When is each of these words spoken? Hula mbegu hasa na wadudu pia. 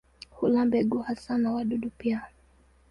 Hula 0.29 0.65
mbegu 0.65 0.99
hasa 1.01 1.37
na 1.37 1.51
wadudu 1.51 1.89
pia. 1.97 2.21